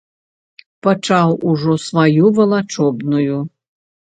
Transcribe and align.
Пачаў 0.87 1.35
ужо 1.51 1.75
сваю 1.87 2.33
валачобную! 2.39 3.37